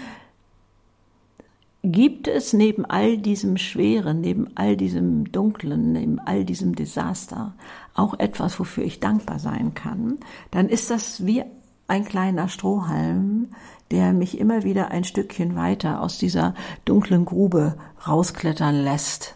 gibt 1.82 2.28
es 2.28 2.52
neben 2.52 2.84
all 2.84 3.16
diesem 3.16 3.56
Schweren, 3.56 4.20
neben 4.20 4.48
all 4.54 4.76
diesem 4.76 5.32
Dunklen, 5.32 5.92
neben 5.92 6.18
all 6.18 6.44
diesem 6.44 6.74
Desaster 6.74 7.54
auch 7.94 8.18
etwas, 8.18 8.58
wofür 8.60 8.84
ich 8.84 9.00
dankbar 9.00 9.38
sein 9.38 9.74
kann, 9.74 10.18
dann 10.50 10.68
ist 10.68 10.90
das 10.90 11.26
wie 11.26 11.42
ein 11.90 12.04
kleiner 12.04 12.48
Strohhalm, 12.48 13.48
der 13.90 14.12
mich 14.12 14.38
immer 14.38 14.62
wieder 14.62 14.90
ein 14.90 15.04
Stückchen 15.04 15.56
weiter 15.56 16.00
aus 16.00 16.18
dieser 16.18 16.54
dunklen 16.84 17.24
Grube 17.24 17.76
rausklettern 18.06 18.76
lässt, 18.76 19.34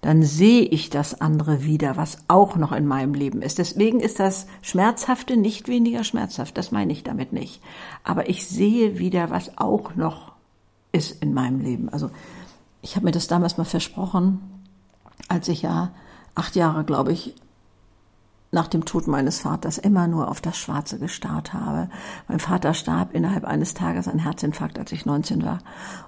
dann 0.00 0.24
sehe 0.24 0.62
ich 0.62 0.90
das 0.90 1.20
andere 1.20 1.62
wieder, 1.62 1.96
was 1.96 2.18
auch 2.26 2.56
noch 2.56 2.72
in 2.72 2.88
meinem 2.88 3.14
Leben 3.14 3.40
ist. 3.40 3.58
Deswegen 3.58 4.00
ist 4.00 4.18
das 4.18 4.48
Schmerzhafte 4.60 5.36
nicht 5.36 5.68
weniger 5.68 6.02
schmerzhaft, 6.02 6.58
das 6.58 6.72
meine 6.72 6.92
ich 6.92 7.04
damit 7.04 7.32
nicht. 7.32 7.62
Aber 8.02 8.28
ich 8.28 8.48
sehe 8.48 8.98
wieder, 8.98 9.30
was 9.30 9.56
auch 9.58 9.94
noch 9.94 10.32
ist 10.90 11.22
in 11.22 11.32
meinem 11.32 11.60
Leben. 11.60 11.88
Also 11.88 12.10
ich 12.82 12.96
habe 12.96 13.04
mir 13.04 13.12
das 13.12 13.28
damals 13.28 13.58
mal 13.58 13.64
versprochen, 13.64 14.40
als 15.28 15.46
ich 15.46 15.62
ja 15.62 15.92
acht 16.34 16.56
Jahre, 16.56 16.82
glaube 16.82 17.12
ich, 17.12 17.36
nach 18.52 18.68
dem 18.68 18.84
Tod 18.84 19.06
meines 19.06 19.40
Vaters 19.40 19.78
immer 19.78 20.06
nur 20.06 20.28
auf 20.28 20.42
das 20.42 20.58
Schwarze 20.58 20.98
gestarrt 20.98 21.54
habe. 21.54 21.88
Mein 22.28 22.38
Vater 22.38 22.74
starb 22.74 23.14
innerhalb 23.14 23.44
eines 23.44 23.72
Tages 23.72 24.08
an 24.08 24.18
Herzinfarkt, 24.18 24.78
als 24.78 24.92
ich 24.92 25.06
19 25.06 25.42
war. 25.42 25.58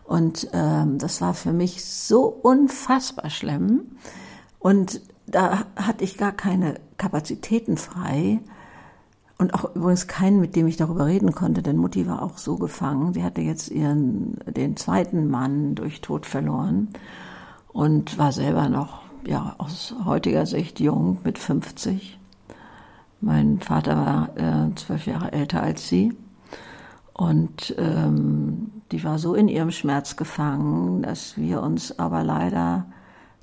Und 0.04 0.48
ähm, 0.52 0.98
das 0.98 1.22
war 1.22 1.32
für 1.32 1.54
mich 1.54 1.82
so 1.84 2.26
unfassbar 2.26 3.30
schlimm. 3.30 3.96
Und 4.58 5.00
da 5.26 5.64
hatte 5.74 6.04
ich 6.04 6.18
gar 6.18 6.32
keine 6.32 6.74
Kapazitäten 6.98 7.78
frei. 7.78 8.40
und 9.38 9.54
auch 9.54 9.74
übrigens 9.74 10.06
keinen, 10.06 10.38
mit 10.38 10.54
dem 10.54 10.66
ich 10.66 10.76
darüber 10.76 11.06
reden 11.06 11.32
konnte, 11.32 11.62
denn 11.62 11.78
Mutti 11.78 12.06
war 12.06 12.22
auch 12.22 12.36
so 12.36 12.56
gefangen. 12.56 13.14
Sie 13.14 13.24
hatte 13.24 13.40
jetzt 13.40 13.70
ihren, 13.70 14.38
den 14.46 14.76
zweiten 14.76 15.30
Mann 15.30 15.74
durch 15.74 16.02
Tod 16.02 16.26
verloren 16.26 16.90
und 17.72 18.18
war 18.18 18.32
selber 18.32 18.68
noch, 18.68 19.00
ja, 19.26 19.54
aus 19.56 19.94
heutiger 20.04 20.44
Sicht 20.44 20.78
jung 20.78 21.18
mit 21.24 21.38
50. 21.38 22.18
Mein 23.25 23.59
Vater 23.59 23.97
war 23.97 24.28
äh, 24.37 24.75
zwölf 24.75 25.07
Jahre 25.07 25.33
älter 25.33 25.62
als 25.62 25.88
sie. 25.88 26.12
Und 27.14 27.75
ähm, 27.78 28.83
die 28.93 29.02
war 29.02 29.19
so 29.19 29.35
in 29.35 29.49
ihrem 29.49 29.71
Schmerz 29.71 30.16
gefangen, 30.16 31.02
dass 31.02 31.38
wir 31.38 31.62
uns 31.62 31.99
aber 31.99 32.23
leider 32.23 32.85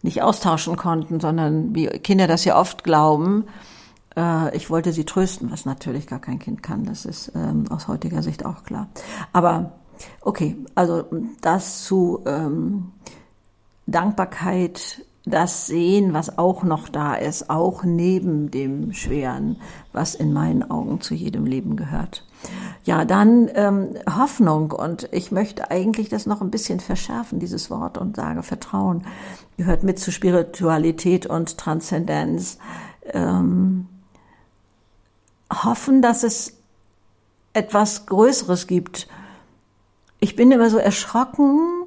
nicht 0.04 0.22
austauschen 0.22 0.76
konnten, 0.76 1.20
sondern 1.20 1.74
wie 1.74 1.88
Kinder 1.88 2.28
das 2.28 2.46
ja 2.46 2.60
oft 2.60 2.84
glauben, 2.84 3.46
äh, 4.16 4.56
ich 4.56 4.70
wollte 4.70 4.94
sie 4.94 5.06
trösten, 5.06 5.50
was 5.52 5.66
natürlich 5.66 6.06
gar 6.06 6.20
kein 6.20 6.38
Kind 6.38 6.62
kann. 6.62 6.84
Das 6.84 7.06
ist 7.06 7.32
ähm, 7.34 7.66
aus 7.72 7.88
heutiger 7.88 8.22
Sicht 8.22 8.46
auch 8.46 8.64
klar. 8.64 8.88
Aber 9.34 9.72
okay, 10.22 10.58
also 10.76 11.06
das 11.42 11.86
zu 11.86 12.22
ähm, 12.28 12.92
Dankbarkeit, 13.88 15.06
das 15.26 15.68
Sehen, 15.68 16.14
was 16.14 16.38
auch 16.38 16.64
noch 16.64 16.90
da 16.90 17.14
ist, 17.14 17.50
auch 17.50 17.84
neben 17.84 18.50
dem 18.50 18.92
Schweren, 18.94 19.58
was 19.94 20.16
in 20.16 20.34
meinen 20.34 20.70
Augen 20.70 21.02
zu 21.02 21.14
jedem 21.14 21.46
Leben 21.46 21.76
gehört. 21.76 22.26
Ja, 22.84 23.06
dann 23.06 23.50
ähm, 23.54 23.90
Hoffnung 24.18 24.72
und 24.72 25.08
ich 25.12 25.32
möchte 25.32 25.70
eigentlich 25.70 26.10
das 26.10 26.26
noch 26.26 26.42
ein 26.42 26.50
bisschen 26.50 26.80
verschärfen, 26.80 27.40
dieses 27.40 27.70
Wort, 27.70 28.00
und 28.00 28.16
sage, 28.16 28.42
Vertrauen 28.42 29.06
gehört 29.58 29.84
mit 29.84 30.00
zu 30.00 30.12
Spiritualität 30.12 31.28
und 31.28 31.58
Transzendenz. 31.60 32.58
Ähm, 33.14 33.88
hoffen, 35.52 36.02
dass 36.02 36.24
es 36.24 36.58
etwas 37.54 38.06
Größeres 38.06 38.66
gibt. 38.66 39.08
Ich 40.20 40.36
bin 40.36 40.52
immer 40.52 40.70
so 40.70 40.78
erschrocken, 40.78 41.81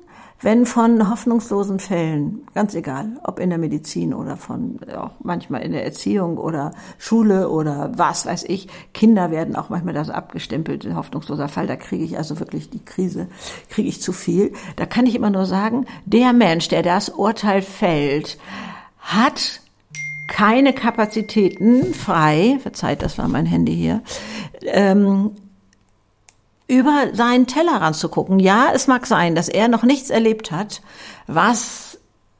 wenn 0.44 0.66
von 0.66 1.10
hoffnungslosen 1.10 1.80
Fällen, 1.80 2.46
ganz 2.54 2.74
egal, 2.74 3.18
ob 3.24 3.40
in 3.40 3.48
der 3.48 3.58
Medizin 3.58 4.12
oder 4.12 4.36
von 4.36 4.78
auch 4.94 5.12
manchmal 5.22 5.62
in 5.62 5.72
der 5.72 5.84
Erziehung 5.84 6.36
oder 6.36 6.72
Schule 6.98 7.48
oder 7.48 7.92
was 7.96 8.26
weiß 8.26 8.44
ich, 8.44 8.68
Kinder 8.92 9.30
werden 9.30 9.56
auch 9.56 9.70
manchmal 9.70 9.94
das 9.94 10.10
abgestempelt, 10.10 10.86
hoffnungsloser 10.94 11.48
Fall, 11.48 11.66
da 11.66 11.76
kriege 11.76 12.04
ich 12.04 12.18
also 12.18 12.38
wirklich 12.40 12.68
die 12.68 12.84
Krise, 12.84 13.28
kriege 13.70 13.88
ich 13.88 14.02
zu 14.02 14.12
viel. 14.12 14.52
Da 14.76 14.84
kann 14.84 15.06
ich 15.06 15.14
immer 15.14 15.30
nur 15.30 15.46
sagen, 15.46 15.86
der 16.04 16.34
Mensch, 16.34 16.68
der 16.68 16.82
das 16.82 17.08
Urteil 17.08 17.62
fällt, 17.62 18.38
hat 18.98 19.60
keine 20.28 20.74
Kapazitäten 20.74 21.94
frei, 21.94 22.58
verzeiht, 22.62 23.02
das 23.02 23.16
war 23.16 23.28
mein 23.28 23.46
Handy 23.46 23.74
hier, 23.74 24.02
ähm, 24.62 25.30
über 26.66 27.08
seinen 27.12 27.46
Tellerrand 27.46 27.96
zu 27.96 28.08
gucken. 28.08 28.38
Ja, 28.38 28.68
es 28.74 28.86
mag 28.86 29.06
sein, 29.06 29.34
dass 29.34 29.48
er 29.48 29.68
noch 29.68 29.82
nichts 29.82 30.10
erlebt 30.10 30.50
hat, 30.50 30.82
was 31.26 31.98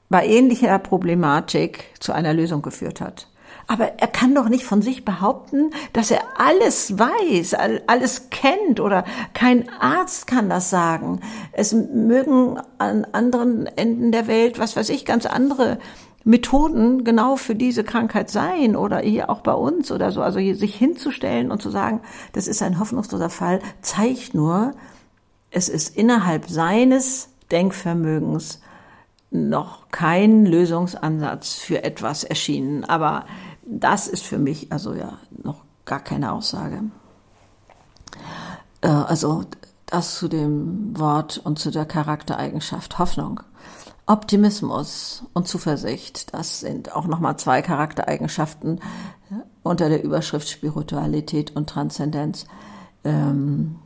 bei 0.08 0.26
ähnlicher 0.26 0.78
Problematik 0.78 1.84
zu 2.00 2.12
einer 2.12 2.32
Lösung 2.32 2.62
geführt 2.62 3.00
hat. 3.00 3.28
Aber 3.66 3.98
er 3.98 4.08
kann 4.08 4.34
doch 4.34 4.48
nicht 4.50 4.64
von 4.64 4.82
sich 4.82 5.04
behaupten, 5.04 5.70
dass 5.94 6.10
er 6.10 6.20
alles 6.36 6.98
weiß, 6.98 7.54
alles 7.86 8.28
kennt 8.28 8.78
oder 8.78 9.04
kein 9.32 9.70
Arzt 9.80 10.26
kann 10.26 10.50
das 10.50 10.68
sagen. 10.68 11.20
Es 11.52 11.72
mögen 11.72 12.60
an 12.76 13.06
anderen 13.12 13.66
Enden 13.66 14.12
der 14.12 14.26
Welt, 14.26 14.58
was 14.58 14.76
weiß 14.76 14.90
ich, 14.90 15.06
ganz 15.06 15.24
andere 15.24 15.78
Methoden 16.24 17.04
genau 17.04 17.36
für 17.36 17.54
diese 17.54 17.84
Krankheit 17.84 18.30
sein 18.30 18.76
oder 18.76 18.98
hier 18.98 19.28
auch 19.28 19.40
bei 19.40 19.52
uns 19.52 19.92
oder 19.92 20.10
so. 20.10 20.22
Also 20.22 20.38
sich 20.38 20.74
hinzustellen 20.74 21.50
und 21.50 21.60
zu 21.60 21.70
sagen, 21.70 22.00
das 22.32 22.46
ist 22.46 22.62
ein 22.62 22.78
hoffnungsloser 22.78 23.30
Fall, 23.30 23.60
zeigt 23.82 24.34
nur, 24.34 24.72
es 25.50 25.68
ist 25.68 25.96
innerhalb 25.96 26.48
seines 26.48 27.28
Denkvermögens 27.50 28.60
noch 29.30 29.90
kein 29.90 30.46
Lösungsansatz 30.46 31.54
für 31.54 31.84
etwas 31.84 32.24
erschienen. 32.24 32.84
Aber 32.84 33.26
das 33.66 34.08
ist 34.08 34.24
für 34.24 34.38
mich 34.38 34.72
also 34.72 34.94
ja 34.94 35.18
noch 35.42 35.64
gar 35.84 36.00
keine 36.00 36.32
Aussage. 36.32 36.84
Äh, 38.80 38.88
also 38.88 39.44
das 39.86 40.16
zu 40.16 40.28
dem 40.28 40.98
Wort 40.98 41.38
und 41.38 41.58
zu 41.58 41.70
der 41.70 41.84
Charaktereigenschaft 41.84 42.98
Hoffnung. 42.98 43.40
Optimismus 44.06 45.24
und 45.32 45.48
Zuversicht, 45.48 46.34
das 46.34 46.60
sind 46.60 46.94
auch 46.94 47.06
nochmal 47.06 47.38
zwei 47.38 47.62
Charaktereigenschaften 47.62 48.80
unter 49.62 49.88
der 49.88 50.04
Überschrift 50.04 50.48
Spiritualität 50.48 51.56
und 51.56 51.68
Transzendenz. 51.70 52.46
Ähm 53.02 53.76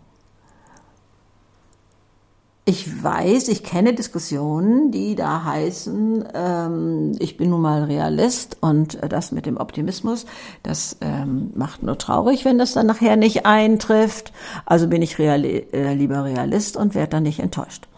ich 2.69 3.03
weiß, 3.03 3.49
ich 3.49 3.63
kenne 3.63 3.95
Diskussionen, 3.95 4.91
die 4.91 5.15
da 5.15 5.43
heißen, 5.43 6.29
ähm, 6.35 7.13
ich 7.19 7.39
bin 7.39 7.49
nun 7.49 7.63
mal 7.63 7.85
Realist 7.85 8.59
und 8.61 8.99
das 9.09 9.33
mit 9.33 9.47
dem 9.47 9.57
Optimismus, 9.57 10.27
das 10.63 10.99
ähm, 11.01 11.51
macht 11.55 11.83
nur 11.83 11.97
traurig, 11.97 12.45
wenn 12.45 12.59
das 12.59 12.75
dann 12.75 12.85
nachher 12.85 13.17
nicht 13.17 13.47
eintrifft. 13.47 14.35
Also 14.67 14.87
bin 14.87 15.01
ich 15.01 15.19
Reali 15.19 15.67
äh, 15.73 15.95
lieber 15.95 16.25
Realist 16.25 16.77
und 16.77 16.95
werde 16.95 17.13
dann 17.13 17.23
nicht 17.23 17.41
enttäuscht. 17.41 17.89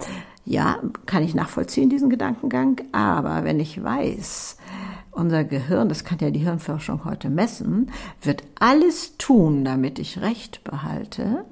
Ja, 0.44 0.78
kann 1.06 1.22
ich 1.22 1.34
nachvollziehen, 1.34 1.90
diesen 1.90 2.10
Gedankengang, 2.10 2.80
aber 2.92 3.44
wenn 3.44 3.60
ich 3.60 3.82
weiß, 3.82 4.56
unser 5.12 5.44
Gehirn, 5.44 5.88
das 5.88 6.04
kann 6.04 6.18
ja 6.20 6.30
die 6.30 6.40
Hirnforschung 6.40 7.04
heute 7.04 7.30
messen, 7.30 7.90
wird 8.22 8.44
alles 8.58 9.16
tun, 9.18 9.64
damit 9.64 9.98
ich 9.98 10.20
Recht 10.20 10.64
behalte. 10.64 11.44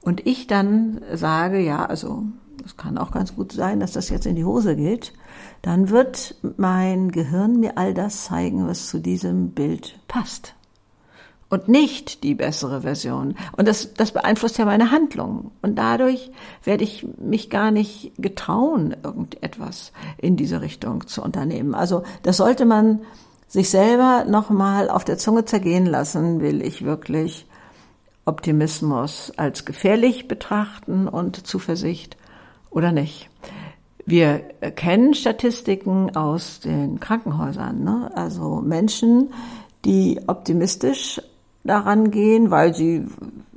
Und 0.00 0.26
ich 0.26 0.46
dann 0.46 1.00
sage, 1.12 1.58
ja, 1.60 1.84
also 1.84 2.24
es 2.64 2.76
kann 2.76 2.98
auch 2.98 3.10
ganz 3.10 3.34
gut 3.34 3.52
sein, 3.52 3.80
dass 3.80 3.92
das 3.92 4.10
jetzt 4.10 4.26
in 4.26 4.36
die 4.36 4.44
Hose 4.44 4.76
geht, 4.76 5.12
dann 5.62 5.88
wird 5.90 6.36
mein 6.56 7.10
Gehirn 7.10 7.58
mir 7.58 7.76
all 7.78 7.94
das 7.94 8.24
zeigen, 8.24 8.66
was 8.66 8.88
zu 8.88 8.98
diesem 8.98 9.50
Bild 9.50 9.98
passt 10.06 10.54
und 11.54 11.68
nicht 11.68 12.24
die 12.24 12.34
bessere 12.34 12.80
Version. 12.80 13.36
Und 13.56 13.68
das, 13.68 13.94
das 13.94 14.10
beeinflusst 14.10 14.58
ja 14.58 14.64
meine 14.64 14.90
Handlung. 14.90 15.52
Und 15.62 15.76
dadurch 15.76 16.32
werde 16.64 16.82
ich 16.82 17.06
mich 17.18 17.48
gar 17.48 17.70
nicht 17.70 18.12
getrauen, 18.18 18.96
irgendetwas 19.04 19.92
in 20.18 20.36
diese 20.36 20.60
Richtung 20.60 21.06
zu 21.06 21.22
unternehmen. 21.22 21.76
Also 21.76 22.02
das 22.24 22.38
sollte 22.38 22.64
man 22.64 23.02
sich 23.46 23.70
selber 23.70 24.24
nochmal 24.28 24.90
auf 24.90 25.04
der 25.04 25.16
Zunge 25.16 25.44
zergehen 25.44 25.86
lassen, 25.86 26.40
will 26.40 26.60
ich 26.60 26.84
wirklich 26.84 27.46
Optimismus 28.24 29.32
als 29.36 29.64
gefährlich 29.64 30.26
betrachten 30.26 31.06
und 31.06 31.46
Zuversicht 31.46 32.16
oder 32.70 32.90
nicht. 32.90 33.30
Wir 34.06 34.40
kennen 34.74 35.14
Statistiken 35.14 36.16
aus 36.16 36.58
den 36.58 36.98
Krankenhäusern, 36.98 37.84
ne? 37.84 38.10
also 38.14 38.60
Menschen, 38.60 39.30
die 39.84 40.20
optimistisch 40.26 41.20
daran 41.64 42.10
gehen, 42.10 42.50
weil 42.50 42.74
sie 42.74 43.06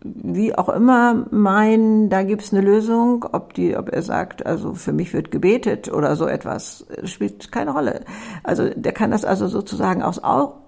wie 0.04 0.58
auch 0.58 0.70
immer 0.70 1.26
meinen, 1.32 2.10
da 2.10 2.24
gibt's 2.24 2.54
eine 2.54 2.62
Lösung, 2.62 3.26
ob 3.32 3.54
die, 3.54 3.76
ob 3.76 3.90
er 3.90 4.02
sagt, 4.02 4.46
also 4.46 4.74
für 4.74 4.94
mich 4.94 5.14
wird 5.14 5.32
gebetet 5.32 5.92
oder 5.92 6.16
so 6.16 6.28
etwas, 6.28 6.86
spielt 7.04 7.52
keine 7.52 7.72
Rolle. 7.72 8.02
Also 8.44 8.70
der 8.70 8.94
kann 8.94 9.12
das 9.12 9.26
also 9.26 9.48
sozusagen 9.48 10.02
auch, 10.04 10.24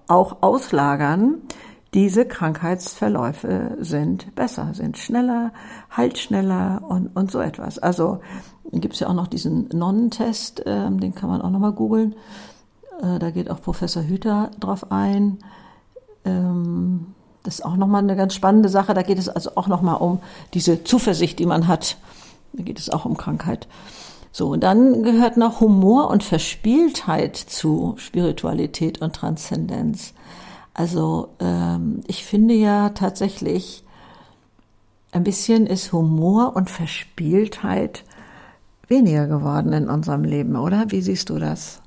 auch 0.08 0.42
auslagern. 0.42 1.38
Diese 1.94 2.24
Krankheitsverläufe 2.24 3.76
sind 3.80 4.34
besser, 4.34 4.70
sind 4.74 4.98
schneller, 4.98 5.52
halt 5.90 6.18
schneller 6.18 6.82
und, 6.88 7.08
und 7.16 7.30
so 7.30 7.40
etwas. 7.40 7.78
Also 7.78 8.20
gibt's 8.72 9.00
ja 9.00 9.08
auch 9.08 9.14
noch 9.14 9.26
diesen 9.26 9.68
Nonnentest, 9.72 10.66
äh, 10.66 10.90
den 10.90 11.14
kann 11.14 11.30
man 11.30 11.42
auch 11.42 11.50
nochmal 11.50 11.72
googeln. 11.72 12.14
Äh, 13.02 13.18
da 13.18 13.30
geht 13.30 13.50
auch 13.50 13.60
Professor 13.60 14.02
Hüter 14.02 14.50
drauf 14.60 14.92
ein. 14.92 15.38
Ähm, 16.24 17.14
das 17.42 17.56
ist 17.56 17.64
auch 17.64 17.76
nochmal 17.76 18.02
eine 18.02 18.16
ganz 18.16 18.34
spannende 18.34 18.68
Sache. 18.68 18.94
Da 18.94 19.02
geht 19.02 19.18
es 19.18 19.28
also 19.28 19.52
auch 19.56 19.66
nochmal 19.66 19.96
um 19.96 20.20
diese 20.52 20.84
Zuversicht, 20.84 21.38
die 21.38 21.46
man 21.46 21.68
hat. 21.68 21.96
Da 22.52 22.62
geht 22.62 22.78
es 22.78 22.90
auch 22.90 23.04
um 23.04 23.16
Krankheit. 23.16 23.66
So, 24.32 24.48
und 24.50 24.62
dann 24.62 25.02
gehört 25.02 25.36
noch 25.36 25.60
Humor 25.60 26.10
und 26.10 26.22
Verspieltheit 26.22 27.36
zu 27.36 27.94
Spiritualität 27.96 29.00
und 29.00 29.14
Transzendenz. 29.14 30.14
Also 30.74 31.30
ähm, 31.40 32.02
ich 32.06 32.24
finde 32.24 32.54
ja 32.54 32.90
tatsächlich, 32.90 33.82
ein 35.12 35.24
bisschen 35.24 35.66
ist 35.66 35.92
Humor 35.92 36.54
und 36.54 36.70
Verspieltheit 36.70 38.04
weniger 38.86 39.26
geworden 39.26 39.72
in 39.72 39.88
unserem 39.88 40.22
Leben, 40.22 40.56
oder? 40.56 40.86
Wie 40.90 41.02
siehst 41.02 41.30
du 41.30 41.38
das? 41.38 41.80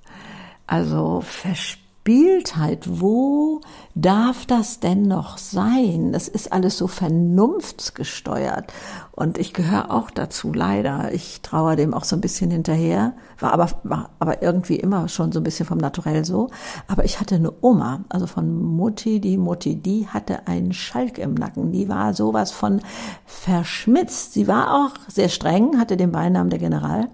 Also 0.68 1.22
Verspieltheit 1.22 1.83
Verspieltheit, 2.04 3.00
wo 3.00 3.62
darf 3.96 4.46
das 4.46 4.82
denn 4.82 5.04
noch 5.04 5.38
sein? 5.38 6.12
Das 6.12 6.28
ist 6.28 6.52
alles 6.52 6.78
so 6.78 6.88
vernunftsgesteuert. 6.88 8.74
Und 9.14 9.38
ich 9.38 9.54
gehöre 9.54 9.90
auch 9.90 10.12
dazu, 10.12 10.52
leider. 10.52 11.14
Ich 11.14 11.40
traue 11.42 11.78
dem 11.78 11.94
auch 11.94 12.04
so 12.04 12.18
ein 12.18 12.22
bisschen 12.22 12.52
hinterher. 12.52 13.14
War 13.40 13.54
aber, 13.54 13.70
war 13.84 14.10
aber 14.20 14.42
irgendwie 14.42 14.76
immer 14.76 15.08
schon 15.08 15.32
so 15.32 15.40
ein 15.40 15.44
bisschen 15.44 15.66
vom 15.66 15.78
Naturell 15.78 16.26
so. 16.26 16.50
Aber 16.90 17.06
ich 17.06 17.22
hatte 17.22 17.36
eine 17.36 17.54
Oma, 17.62 18.04
also 18.10 18.28
von 18.28 18.62
Mutti, 18.62 19.22
die 19.22 19.38
Mutti, 19.38 19.78
die 19.78 20.06
hatte 20.10 20.46
einen 20.48 20.74
Schalk 20.74 21.18
im 21.18 21.36
Nacken. 21.36 21.72
Die 21.72 21.88
war 21.88 22.14
sowas 22.14 22.52
von 22.52 22.82
verschmitzt. 23.26 24.34
Sie 24.34 24.50
war 24.50 24.74
auch 24.74 24.92
sehr 25.08 25.30
streng, 25.30 25.80
hatte 25.80 25.96
den 25.96 26.12
Beinamen 26.12 26.50
der 26.50 26.60
General. 26.60 27.08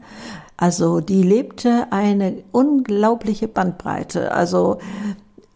Also 0.61 0.99
die 0.99 1.23
lebte 1.23 1.87
eine 1.89 2.43
unglaubliche 2.51 3.47
Bandbreite. 3.47 4.33
Also 4.33 4.79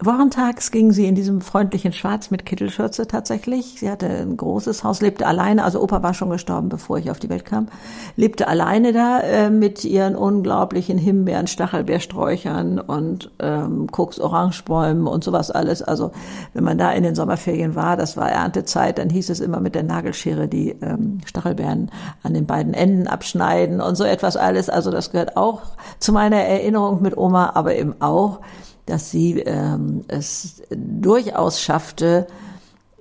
Wochentags 0.04 0.70
ging 0.70 0.92
sie 0.92 1.06
in 1.06 1.14
diesem 1.14 1.40
freundlichen 1.40 1.92
Schwarz 1.92 2.30
mit 2.30 2.44
Kittelschürze 2.44 3.06
tatsächlich. 3.06 3.76
Sie 3.78 3.90
hatte 3.90 4.08
ein 4.08 4.36
großes 4.36 4.84
Haus, 4.84 5.00
lebte 5.00 5.26
alleine, 5.26 5.64
also 5.64 5.82
Opa 5.82 6.02
war 6.02 6.14
schon 6.14 6.30
gestorben, 6.30 6.68
bevor 6.68 6.98
ich 6.98 7.10
auf 7.10 7.18
die 7.18 7.28
Welt 7.28 7.44
kam, 7.44 7.68
lebte 8.16 8.48
alleine 8.48 8.92
da 8.92 9.20
äh, 9.20 9.50
mit 9.50 9.84
ihren 9.84 10.16
unglaublichen 10.16 10.98
Himbeeren, 10.98 11.46
Stachelbeersträuchern 11.46 12.80
und 12.80 13.30
ähm, 13.38 13.90
Koks-Orangebäumen 13.90 15.06
und 15.06 15.24
sowas 15.24 15.50
alles. 15.50 15.82
Also 15.82 16.12
wenn 16.52 16.64
man 16.64 16.78
da 16.78 16.92
in 16.92 17.02
den 17.02 17.14
Sommerferien 17.14 17.74
war, 17.74 17.96
das 17.96 18.16
war 18.16 18.30
Erntezeit, 18.30 18.98
dann 18.98 19.10
hieß 19.10 19.30
es 19.30 19.40
immer 19.40 19.60
mit 19.60 19.74
der 19.74 19.84
Nagelschere 19.84 20.48
die 20.48 20.70
ähm, 20.82 21.20
Stachelbeeren 21.24 21.90
an 22.22 22.34
den 22.34 22.46
beiden 22.46 22.74
Enden 22.74 23.06
abschneiden 23.06 23.80
und 23.80 23.96
so 23.96 24.04
etwas 24.04 24.36
alles. 24.36 24.68
Also 24.68 24.90
das 24.90 25.12
gehört 25.12 25.36
auch 25.36 25.62
zu 25.98 26.12
meiner 26.12 26.36
Erinnerung 26.36 27.00
mit 27.02 27.16
Oma, 27.16 27.52
aber 27.54 27.76
eben 27.76 27.94
auch 28.00 28.40
dass 28.86 29.10
sie 29.10 29.40
ähm, 29.40 30.04
es 30.08 30.62
durchaus 30.70 31.60
schaffte, 31.60 32.26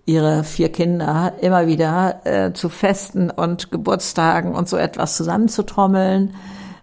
ihre 0.05 0.43
vier 0.43 0.71
Kinder 0.71 1.33
immer 1.41 1.67
wieder 1.67 2.21
äh, 2.25 2.53
zu 2.53 2.69
Festen 2.69 3.29
und 3.29 3.71
Geburtstagen 3.71 4.53
und 4.53 4.67
so 4.67 4.77
etwas 4.77 5.15
zusammenzutrommeln. 5.15 6.35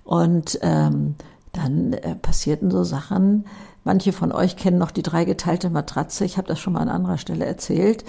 Und 0.05 0.59
ähm, 0.63 1.17
dann 1.53 1.93
äh, 1.93 2.15
passierten 2.15 2.71
so 2.71 2.83
Sachen. 2.85 3.47
Manche 3.85 4.13
von 4.13 4.33
euch 4.33 4.57
kennen 4.57 4.79
noch 4.79 4.91
die 4.91 5.03
dreigeteilte 5.03 5.71
Matratze. 5.71 6.25
Ich 6.25 6.37
habe 6.37 6.49
das 6.49 6.59
schon 6.59 6.73
mal 6.73 6.81
an 6.81 6.89
anderer 6.89 7.19
Stelle 7.19 7.45
erzählt. 7.45 8.05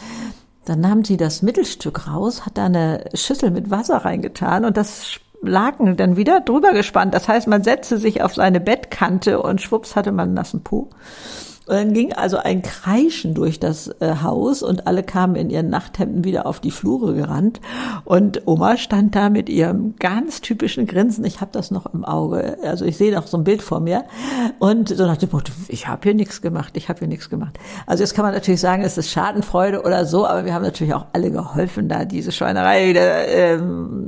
Dann 0.66 0.80
nahm 0.80 1.04
sie 1.04 1.18
das 1.18 1.42
Mittelstück 1.42 2.08
raus, 2.08 2.46
hat 2.46 2.58
da 2.58 2.66
eine 2.66 3.06
Schüssel 3.14 3.52
mit 3.52 3.72
Wasser 3.72 3.98
reingetan 3.98 4.64
und 4.64 4.78
das 4.78 5.20
Laken 5.42 5.98
dann 5.98 6.18
wieder 6.18 6.40
drüber 6.42 6.72
gespannt. 6.74 7.14
Das 7.14 7.28
heißt, 7.28 7.48
man 7.48 7.64
setzte 7.64 7.98
sich 7.98 8.22
auf 8.22 8.36
seine 8.36 8.60
Bettkante 8.60 9.42
und 9.42 9.62
schwupps 9.62 9.96
hatte 9.96 10.12
man 10.12 10.30
einen 10.30 10.34
nassen 10.36 10.64
Po. 10.64 10.90
Und 11.68 11.78
dann 11.78 11.94
ging 11.94 12.12
also 12.12 12.38
ein 12.38 12.64
Kreischen 12.64 13.34
durch 13.34 13.60
das 13.60 13.88
äh, 14.02 14.16
Haus 14.24 14.62
und 14.62 14.88
alle 14.88 15.04
kamen 15.04 15.36
in 15.36 15.50
ihren 15.50 15.70
Nachthemden 15.70 16.24
wieder 16.24 16.46
auf 16.46 16.60
die 16.60 16.70
Flure 16.70 17.14
gerannt. 17.14 17.62
Und 18.04 18.46
Oma 18.46 18.78
stand 18.78 19.16
da 19.16 19.30
mit 19.30 19.48
ihrem 19.48 19.96
ganz 19.98 20.42
typischen 20.42 20.88
Grinsen. 20.88 21.24
Ich 21.24 21.40
habe 21.40 21.52
das 21.54 21.70
noch 21.70 21.86
im 21.94 22.04
Auge. 22.04 22.58
Also 22.64 22.84
ich 22.84 22.98
sehe 22.98 23.14
noch 23.14 23.28
so 23.28 23.38
ein 23.38 23.44
Bild 23.44 23.62
vor 23.62 23.80
mir. 23.80 24.04
Und 24.58 24.90
so 24.90 25.06
nach 25.06 25.18
dem 25.18 25.30
Motto, 25.32 25.54
ich 25.68 25.88
habe 25.88 26.02
hier 26.04 26.16
nichts 26.16 26.42
gemacht, 26.42 26.76
ich 26.76 26.90
habe 26.90 27.00
hier 27.00 27.08
nichts 27.08 27.30
gemacht. 27.30 27.58
Also 27.86 28.04
jetzt 28.04 28.16
kann 28.16 28.26
man 28.26 28.34
natürlich 28.34 28.60
sagen, 28.60 28.84
es 28.84 28.98
ist 28.98 29.12
Schadenfreude 29.12 29.84
oder 29.84 30.06
so, 30.06 30.26
aber 30.26 30.46
wir 30.46 30.54
haben 30.54 30.64
natürlich 30.64 30.94
auch 30.96 31.06
alle 31.14 31.32
geholfen, 31.32 31.88
da 31.88 32.06
diese 32.06 32.32
Schweinerei 32.32 32.90
wieder 32.90 33.28
ähm, 33.28 34.01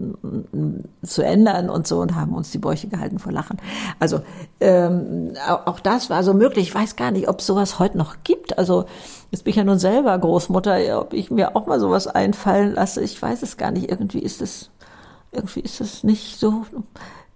zu 1.05 1.21
ändern 1.21 1.69
und 1.69 1.87
so 1.87 1.99
und 1.99 2.15
haben 2.15 2.33
uns 2.33 2.51
die 2.51 2.57
Bäuche 2.57 2.87
gehalten 2.87 3.19
vor 3.19 3.31
Lachen. 3.31 3.57
Also 3.99 4.21
ähm, 4.59 5.33
auch 5.65 5.79
das 5.79 6.09
war 6.09 6.23
so 6.23 6.33
möglich. 6.33 6.69
Ich 6.69 6.75
weiß 6.75 6.95
gar 6.95 7.11
nicht, 7.11 7.27
ob 7.27 7.41
sowas 7.41 7.79
heute 7.79 7.97
noch 7.97 8.17
gibt. 8.23 8.57
Also 8.57 8.85
jetzt 9.31 9.43
bin 9.43 9.51
ich 9.51 9.57
ja 9.57 9.63
nun 9.63 9.79
selber 9.79 10.17
Großmutter, 10.17 10.99
ob 10.99 11.13
ich 11.13 11.31
mir 11.31 11.55
auch 11.55 11.67
mal 11.67 11.79
sowas 11.79 12.07
einfallen 12.07 12.73
lasse. 12.73 13.01
Ich 13.01 13.21
weiß 13.21 13.43
es 13.43 13.57
gar 13.57 13.71
nicht. 13.71 13.89
Irgendwie 13.89 14.19
ist 14.19 14.41
es, 14.41 14.69
irgendwie 15.31 15.61
ist 15.61 15.81
es 15.81 16.03
nicht 16.03 16.39
so 16.39 16.65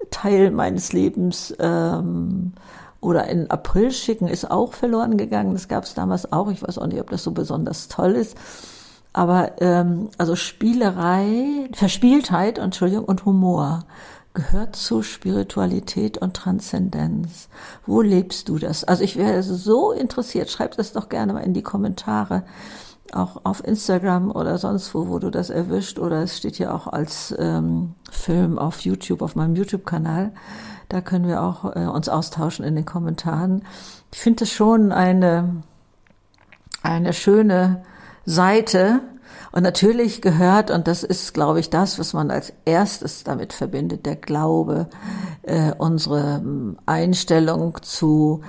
Teil 0.09 0.51
meines 0.51 0.93
Lebens. 0.93 1.53
Ähm, 1.59 2.53
oder 2.99 3.27
in 3.27 3.49
April 3.51 3.91
schicken 3.91 4.27
ist 4.27 4.49
auch 4.49 4.73
verloren 4.73 5.17
gegangen. 5.17 5.53
Das 5.53 5.67
gab 5.67 5.83
es 5.83 5.93
damals 5.93 6.31
auch. 6.31 6.49
Ich 6.49 6.63
weiß 6.63 6.77
auch 6.77 6.87
nicht, 6.87 6.99
ob 6.99 7.09
das 7.09 7.23
so 7.23 7.31
besonders 7.31 7.87
toll 7.87 8.13
ist. 8.13 8.35
Aber 9.17 9.59
ähm, 9.61 10.09
also 10.19 10.35
Spielerei, 10.35 11.69
Verspieltheit, 11.73 12.59
Entschuldigung, 12.59 13.05
und 13.05 13.25
Humor 13.25 13.85
gehört 14.35 14.75
zu 14.75 15.01
Spiritualität 15.01 16.19
und 16.19 16.35
Transzendenz. 16.35 17.49
Wo 17.87 18.01
lebst 18.01 18.47
du 18.47 18.59
das? 18.59 18.83
Also 18.83 19.03
ich 19.03 19.17
wäre 19.17 19.41
so 19.41 19.91
interessiert, 19.91 20.51
schreib 20.51 20.77
das 20.77 20.93
doch 20.93 21.09
gerne 21.09 21.33
mal 21.33 21.39
in 21.39 21.55
die 21.55 21.63
Kommentare, 21.63 22.43
auch 23.11 23.41
auf 23.43 23.65
Instagram 23.65 24.29
oder 24.29 24.59
sonst 24.59 24.93
wo, 24.93 25.07
wo 25.07 25.17
du 25.17 25.31
das 25.31 25.49
erwischt, 25.49 25.97
oder 25.97 26.21
es 26.21 26.37
steht 26.37 26.59
ja 26.59 26.71
auch 26.71 26.85
als 26.85 27.33
ähm, 27.39 27.95
Film 28.11 28.59
auf 28.59 28.81
YouTube, 28.81 29.23
auf 29.23 29.35
meinem 29.35 29.55
YouTube-Kanal. 29.55 30.31
Da 30.89 31.01
können 31.01 31.27
wir 31.27 31.41
auch 31.41 31.75
äh, 31.75 31.87
uns 31.87 32.07
austauschen 32.07 32.63
in 32.63 32.75
den 32.75 32.85
Kommentaren. 32.85 33.65
Ich 34.13 34.19
finde 34.19 34.43
es 34.43 34.51
schon 34.51 34.91
eine, 34.91 35.63
eine 36.83 37.13
schöne 37.13 37.81
Seite, 38.27 39.01
und 39.51 39.63
natürlich 39.63 40.21
gehört, 40.21 40.69
und 40.69 40.87
das 40.87 41.03
ist, 41.03 41.33
glaube 41.33 41.59
ich, 41.59 41.69
das, 41.69 41.97
was 41.97 42.13
man 42.13 42.29
als 42.29 42.53
erstes 42.65 43.23
damit 43.23 43.53
verbindet, 43.53 44.05
der 44.05 44.15
Glaube, 44.15 44.87
äh, 45.43 45.71
unsere 45.77 46.35
ähm, 46.35 46.77
Einstellung 46.85 47.77
zu, 47.81 48.41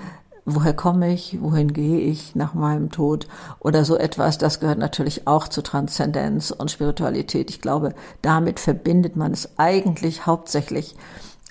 woher 0.45 0.75
komme 0.75 1.13
ich, 1.13 1.39
wohin 1.41 1.73
gehe 1.73 2.01
ich 2.01 2.35
nach 2.35 2.53
meinem 2.53 2.91
Tod 2.91 3.29
oder 3.61 3.85
so 3.85 3.97
etwas, 3.97 4.39
das 4.39 4.61
gehört 4.61 4.79
natürlich 4.79 5.27
auch 5.27 5.49
zu 5.49 5.63
Transzendenz 5.63 6.51
und 6.51 6.71
Spiritualität. 6.71 7.49
Ich 7.49 7.61
glaube, 7.61 7.95
damit 8.21 8.61
verbindet 8.61 9.17
man 9.17 9.33
es 9.33 9.57
eigentlich 9.57 10.27
hauptsächlich. 10.27 10.97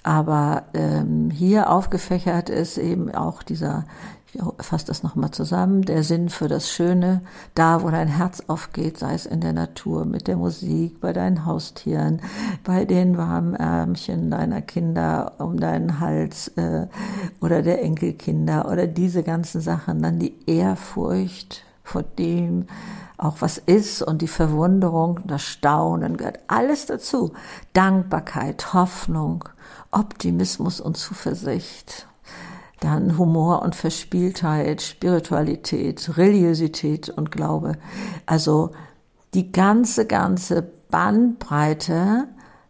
Aber 0.04 0.66
ähm, 0.74 1.32
hier 1.32 1.70
aufgefächert 1.70 2.50
ist 2.50 2.78
eben 2.78 3.14
auch 3.14 3.44
dieser 3.44 3.86
ich 4.34 4.66
fasse 4.66 4.86
das 4.88 5.04
nochmal 5.04 5.32
zusammen, 5.32 5.84
der 5.84 6.04
Sinn 6.04 6.30
für 6.30 6.48
das 6.48 6.70
Schöne, 6.70 7.22
da 7.56 7.82
wo 7.82 7.90
dein 7.90 8.10
Herz 8.10 8.44
aufgeht, 8.48 8.98
sei 8.98 9.14
es 9.14 9.26
in 9.26 9.40
der 9.40 9.54
Natur, 9.54 10.06
mit 10.06 10.28
der 10.28 10.36
Musik, 10.36 11.00
bei 11.00 11.14
deinen 11.14 11.46
Haustieren, 11.46 12.22
bei 12.64 12.86
den 12.86 13.18
warmen 13.18 13.54
Ärmchen 13.56 14.30
deiner 14.30 14.62
Kinder 14.62 15.34
um 15.40 15.60
deinen 15.60 16.00
Hals 16.00 16.50
äh, 16.50 16.88
oder 17.42 17.62
der 17.62 17.82
Enkelkinder 17.82 18.70
oder 18.70 18.86
diese 18.86 19.24
ganzen 19.24 19.62
Sachen, 19.62 20.02
dann 20.02 20.20
die 20.20 20.36
Ehrfurcht 20.46 21.64
vor 21.84 22.04
dem, 22.04 22.68
auch 23.18 23.38
was 23.40 23.58
ist 23.58 24.02
und 24.02 24.22
die 24.22 24.28
Verwunderung, 24.28 25.22
das 25.26 25.42
Staunen 25.42 26.18
gehört 26.18 26.40
alles 26.48 26.86
dazu. 26.86 27.32
Dankbarkeit, 27.74 28.74
Hoffnung, 28.74 29.46
Optimismus 29.90 30.82
und 30.82 30.98
Zuversicht 30.98 32.08
dann 32.80 33.18
Humor 33.18 33.62
und 33.64 33.76
Verspieltheit, 33.76 34.82
Spiritualität, 34.82 36.18
Religiosität 36.18 37.10
und 37.10 37.32
Glaube. 37.32 37.74
Also 38.26 38.72
die 39.34 39.52
ganze, 39.52 40.06
ganze 40.06 40.62
Bandbreite 40.90 42.28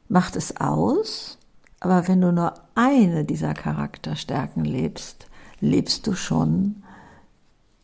macht 0.10 0.36
es 0.36 0.58
aus. 0.58 1.38
Aber 1.80 2.08
wenn 2.08 2.22
du 2.22 2.32
nur 2.32 2.54
eine 2.76 3.26
dieser 3.26 3.54
Charakterstärken 3.54 4.66
lebst, 4.66 5.28
lebst 5.60 6.08
du 6.08 6.14
schon 6.14 6.84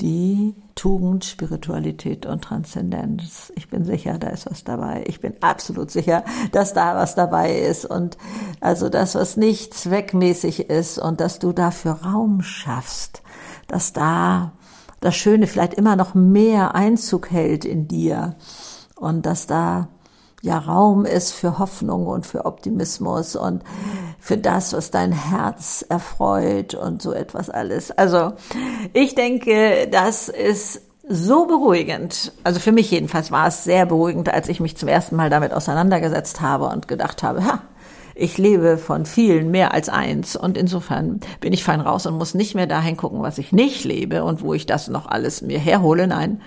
die 0.03 0.53
Tugend, 0.75 1.23
Spiritualität 1.23 2.25
und 2.25 2.43
Transzendenz. 2.43 3.53
Ich 3.55 3.69
bin 3.69 3.85
sicher, 3.85 4.17
da 4.19 4.27
ist 4.29 4.51
was 4.51 4.65
dabei. 4.65 5.05
Ich 5.07 5.21
bin 5.21 5.33
absolut 5.41 5.91
sicher, 5.91 6.25
dass 6.51 6.73
da 6.73 6.95
was 6.95 7.15
dabei 7.15 7.55
ist 7.55 7.85
und 7.85 8.17
also 8.59 8.89
das, 8.89 9.15
was 9.15 9.37
nicht 9.37 9.73
zweckmäßig 9.73 10.69
ist 10.69 10.99
und 10.99 11.21
dass 11.21 11.39
du 11.39 11.53
dafür 11.53 11.93
Raum 12.03 12.41
schaffst, 12.41 13.23
dass 13.67 13.93
da 13.93 14.51
das 14.99 15.15
Schöne 15.15 15.47
vielleicht 15.47 15.73
immer 15.73 15.95
noch 15.95 16.13
mehr 16.15 16.75
Einzug 16.75 17.31
hält 17.31 17.63
in 17.63 17.87
dir 17.87 18.35
und 18.95 19.25
dass 19.25 19.47
da 19.47 19.87
ja 20.41 20.57
Raum 20.57 21.05
ist 21.05 21.31
für 21.31 21.59
Hoffnung 21.59 22.07
und 22.07 22.25
für 22.25 22.45
Optimismus 22.45 23.37
und 23.37 23.63
für 24.23 24.38
das, 24.38 24.71
was 24.71 24.89
dein 24.89 25.12
Herz 25.12 25.83
erfreut 25.89 26.75
und 26.75 27.01
so 27.01 27.12
etwas 27.12 27.49
alles. 27.49 27.91
Also 27.91 28.31
ich 28.93 29.15
denke, 29.15 29.89
das 29.91 30.29
ist 30.29 30.81
so 31.05 31.45
beruhigend. 31.45 32.31
Also 32.45 32.62
für 32.62 32.71
mich 32.71 32.89
jedenfalls 32.89 33.31
war 33.31 33.47
es 33.47 33.65
sehr 33.65 33.86
beruhigend, 33.86 34.33
als 34.33 34.47
ich 34.47 34.62
mich 34.62 34.77
zum 34.77 34.88
ersten 34.88 35.17
Mal 35.17 35.29
damit 35.29 35.51
auseinandergesetzt 35.53 36.39
habe 36.39 36.67
und 36.67 36.88
gedacht 36.88 37.21
habe, 37.21 37.43
ha, 37.43 37.63
ich 38.15 38.38
lebe 38.38 38.77
von 38.77 39.05
vielen 39.05 39.51
mehr 39.51 39.73
als 39.73 39.89
eins 39.89 40.38
und 40.38 40.57
insofern 40.57 41.19
bin 41.41 41.51
ich 41.51 41.65
fein 41.65 41.81
raus 41.81 42.05
und 42.05 42.17
muss 42.17 42.33
nicht 42.33 42.55
mehr 42.55 42.67
dahin 42.67 42.95
gucken, 42.95 43.21
was 43.23 43.38
ich 43.39 43.51
nicht 43.51 43.83
lebe 43.83 44.23
und 44.23 44.41
wo 44.41 44.53
ich 44.53 44.65
das 44.65 44.88
noch 44.88 45.05
alles 45.05 45.41
mir 45.41 45.59
herhole. 45.59 46.07
Nein, 46.07 46.39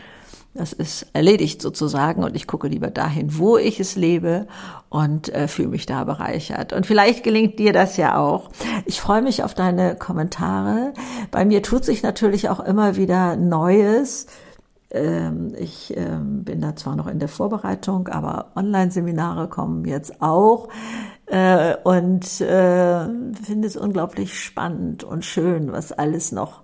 Das 0.57 0.73
ist 0.73 1.07
erledigt 1.13 1.61
sozusagen 1.61 2.25
und 2.25 2.35
ich 2.35 2.47
gucke 2.47 2.69
lieber 2.69 2.91
dahin, 2.91 3.39
wo 3.39 3.59
ich 3.59 3.79
es 3.81 3.97
lebe 3.97 4.47
und 4.89 5.29
äh, 5.29 5.49
fühle 5.49 5.69
mich 5.69 5.87
da 5.87 6.05
bereichert. 6.05 6.73
Und 6.73 6.87
vielleicht 6.87 7.23
gelingt 7.23 7.59
dir 7.59 7.73
das 7.73 7.97
ja 7.97 8.19
auch. 8.19 8.51
Ich 8.87 9.01
freue 9.01 9.23
mich 9.23 9.43
auf 9.43 9.55
deine 9.55 9.97
Kommentare. 9.97 10.95
Bei 11.31 11.45
mir 11.45 11.63
tut 11.63 11.85
sich 11.85 12.03
natürlich 12.03 12.49
auch 12.49 12.61
immer 12.61 12.97
wieder 12.97 13.37
Neues. 13.37 14.27
Ähm, 14.91 15.55
ich 15.59 15.95
ähm, 15.97 16.45
bin 16.45 16.61
da 16.61 16.77
zwar 16.77 16.97
noch 16.97 17.07
in 17.07 17.19
der 17.19 17.29
Vorbereitung, 17.29 18.09
aber 18.09 18.53
Online-Seminare 18.55 19.49
kommen 19.49 19.85
jetzt 19.85 20.23
auch 20.23 20.69
äh, 21.27 21.75
und 21.83 22.41
äh, 22.41 23.05
finde 23.43 23.67
es 23.67 23.77
unglaublich 23.77 24.41
spannend 24.41 25.05
und 25.05 25.25
schön, 25.25 25.73
was 25.73 25.93
alles 25.93 26.33
noch 26.33 26.63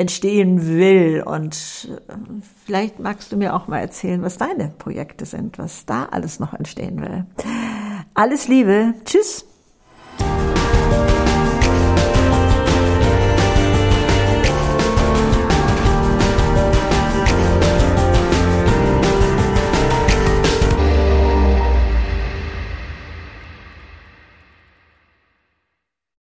entstehen 0.00 0.66
will. 0.66 1.22
Und 1.24 1.88
äh, 2.08 2.14
vielleicht 2.64 2.98
magst 2.98 3.30
du 3.30 3.36
mir 3.36 3.54
auch 3.54 3.68
mal 3.68 3.78
erzählen, 3.78 4.22
was 4.22 4.38
deine 4.38 4.72
Projekte 4.78 5.26
sind, 5.26 5.58
was 5.58 5.84
da 5.86 6.06
alles 6.10 6.40
noch 6.40 6.54
entstehen 6.54 7.00
will. 7.00 7.26
Alles 8.14 8.48
Liebe. 8.48 8.94
Tschüss. 9.04 9.46